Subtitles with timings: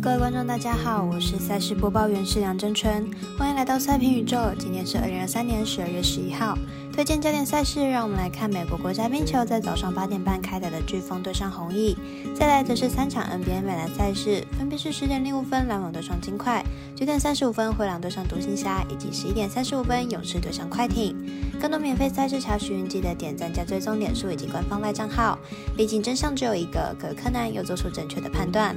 [0.00, 4.38] 各位观众，大家好，我是赛事播报员是梁真春，欢迎来到赛评宇宙。
[4.56, 6.56] 今天是二零二三年十二月十一号，
[6.92, 11.96] 推荐焦点赛事，让我们来看美国国家冰球在早上八点半开打的飓风对上红翼，
[12.32, 21.16] 再来则是三场 NBA 美篮赛事，分别是十点零五分篮网对上金块，九点三十五分灰狼对上独行侠，以及十一点三十五分勇士对上快艇。
[21.60, 25.36] 更多免费赛事查询，记得点赞加追踪点数以及官方赖账号。
[25.76, 28.76] 毕竟真相只有一个，可柯南又做出正确的判断。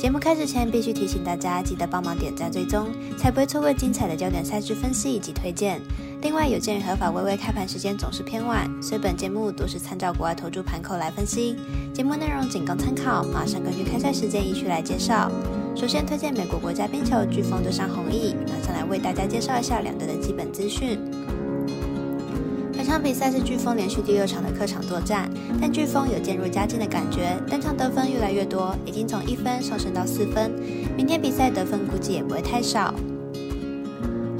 [0.00, 5.78] 节目开始前，必须提醒大家，记得帮忙点赞追踪，才不会错过精彩的焦点赛事分析以及推荐。
[6.22, 11.54] 另外，有鉴于合法微微开盘时间总是偏晚，所以本节目都是参照国外投注盘口来分析。
[11.92, 15.30] 节目内容仅供参考，马上根据开赛时间依序来介绍。
[15.76, 20.98] 首先推荐美国国家冰球飓风对上红翼，马上来为大家介绍一下两队的基本资讯。
[22.90, 30.50] 本场比赛是飓风连续第六场的客场作战，但飓风有渐入佳境的感觉，单场得分越来越多，已经从一分上升到四分。
[30.96, 32.92] 明天比赛得分估计也不会太少。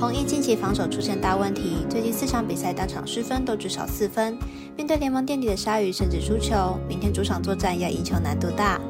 [0.00, 4.36] 红衣近期防守出现大问题，最近四场比赛单场失分都至少四分。
[4.76, 6.76] 面对联盟垫底的鲨鱼，甚至输球。
[6.88, 8.80] 明天主场作战要赢球难度大。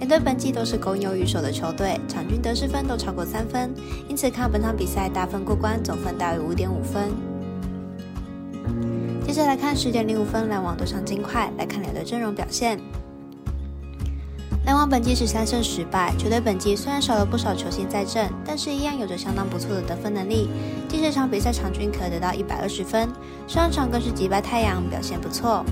[0.00, 3.72] 两队本季都是攻优于守的球队，场均得失分都超过三分，
[4.06, 7.10] 因此看本场比赛大分过关，总分大于五点五分。
[9.34, 12.78] 接着来看十点零五分篮网对上金块，来看两队阵容表现。
[14.64, 20.48] 篮网本季是三胜十败，球队本季虽然少了不少球星在阵，但是一样有着相当不错的得分能力。
[20.88, 23.08] 第十场比赛场均可得到一百二十分，
[23.48, 25.64] 上场更是击败太阳，表现不错。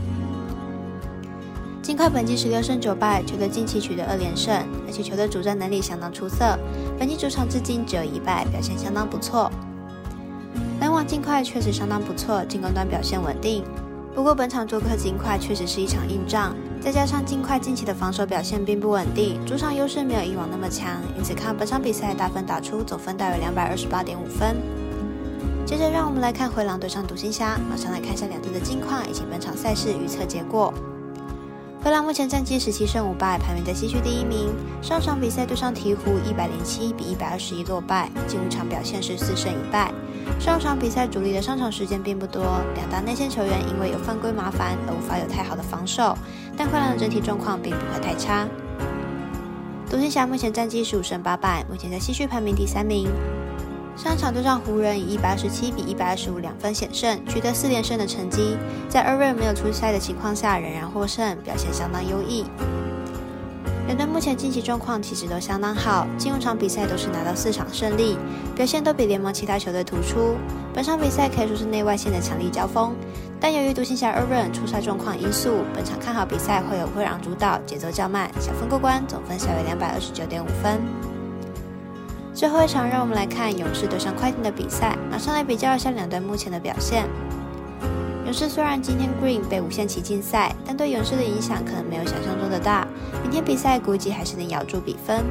[1.80, 4.52] 金块本季十六胜九败，球队近期取得二连胜，
[4.88, 6.58] 而且球队主战能力相当出色，
[6.98, 9.48] 本季主场至今只有一败，表现相当不错。
[10.80, 13.64] 篮网金块确实相当不错，进攻端表现稳定。
[14.14, 24.56] 不过本场做客金块确实是一场硬仗，再加上金块近期的防守表现并不稳定，主场优势没有以往那么强，因此看本场比赛大分打出总分大约两百二十八点五分。
[25.64, 30.74] 接着让我们来看灰狼对上独行侠，马上来看一下两队的近况以及本场赛事预测结果。
[31.82, 34.52] 灰狼目前战绩十七胜五败，排名在西区第一名。
[34.82, 39.90] 上场比赛对上鹈鹕一百零七比一百二十一落败，近五场表现是四胜一败。
[40.38, 42.42] 上场比赛主力的上场时间并不多，
[42.74, 46.16] 两大内线球员因为有犯规麻烦而无法有太好的防守，
[46.56, 48.46] 但快狼的整体状况并不会太差。
[49.88, 53.08] 独行侠目前战绩十五胜八败，目前在西区排名第三名。
[53.94, 58.56] 上场对上湖人以一百二十七比一百二十五两分险胜，取得四连胜的成绩，
[58.88, 62.46] 在二瑞没有出赛的情况下仍然获胜，表现相当优异。
[63.92, 68.16] 两队目前近期状况其实都相当好，近五场比赛都是拿到四场胜利，
[68.56, 70.34] 表现都比联盟其他球队突出。
[70.72, 72.94] 本场比赛可以说是内外线的强力交锋，
[73.38, 80.80] 但由于独行侠二润出赛状况因素，本场看好比赛会有灰狼主导，节奏较慢，小分过关，总分小为两百二十九点五分。
[82.32, 87.06] 最后一场，让我们来看勇士对上快艇的比赛，马上来比较一下两队目前的表现。
[88.24, 92.86] 勇士虽然今天 Green 被无限期禁赛，但对勇士的影响可能没有想象中的大。
[93.20, 95.24] 明天比赛估计还是能咬住比分。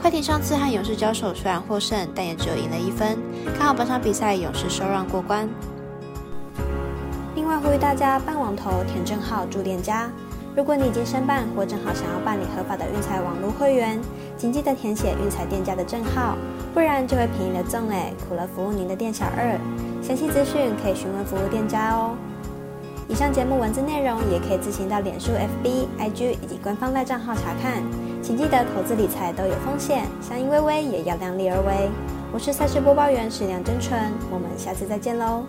[0.00, 3.16] 快艇上次和勇士交手虽然获胜，但也只有赢了一分。
[3.56, 5.48] 看好本场比赛勇士收让过关。
[7.36, 10.10] 另外呼吁大家办网投填证号注店家。
[10.56, 13.98] 如果你已经申办或正好想要办理合法的运彩网络会员，
[14.36, 16.36] 请记得填写运彩店家的证号，
[16.74, 19.58] 不然就会便宜了赠哎，苦了服务您的店小二。
[20.02, 22.16] 详细资讯可以询问服务店家哦。
[23.08, 27.82] 以上节目文字内容也可以自行到脸书、FB、IG 以及官方赖账号查看。
[28.22, 31.90] 请记得投资理财都有风险，相依微微也要量力而为。
[32.32, 35.44] 我是赛事播报员史梁真淳，我们下次再见喽。